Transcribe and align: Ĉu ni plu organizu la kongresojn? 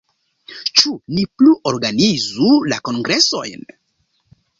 Ĉu 0.79 0.93
ni 1.17 1.25
plu 1.41 1.51
organizu 1.71 2.47
la 2.73 2.79
kongresojn? 2.89 3.69